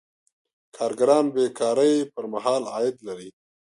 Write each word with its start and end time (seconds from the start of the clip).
کارګران 0.77 1.25
بې 1.33 1.45
کارۍ 1.59 1.93
پر 2.13 2.23
مهال 2.33 2.63
عاید 2.73 2.95
لري. 3.07 3.29